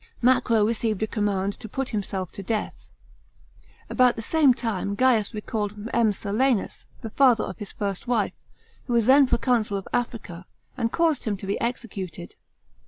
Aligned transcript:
Macro 0.19 0.65
received 0.65 1.03
a 1.03 1.05
command 1.05 1.53
to 1.59 1.69
put 1.69 1.89
himself 1.89 2.31
to 2.31 2.41
death. 2.41 2.89
About 3.87 4.15
the 4.15 4.23
same 4.23 4.51
time 4.51 4.95
Gaius 4.95 5.31
recalled 5.31 5.75
M. 5.93 6.11
Silanus, 6.11 6.87
the 7.01 7.11
father 7.11 7.43
of 7.43 7.59
his 7.59 7.71
first 7.71 8.07
wife, 8.07 8.33
who 8.87 8.93
was 8.93 9.05
then 9.05 9.27
proconsul 9.27 9.77
of 9.77 9.87
Africa, 9.93 10.47
and 10.75 10.91
caused 10.91 11.25
him 11.25 11.37
to 11.37 11.45
be 11.45 11.61
executed. 11.61 12.33